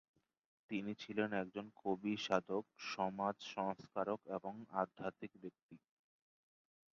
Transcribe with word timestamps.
তিনি 0.69 0.91
ছিলেন 0.95 1.29
একজন 1.33 1.65
কবি-সাধক, 1.81 2.63
সমাজ 2.91 3.35
সংস্কারক 3.53 4.19
এবং 4.37 4.53
আধ্যাত্মিক 4.73 5.31
ব্যক্তিত্ব। 5.43 5.87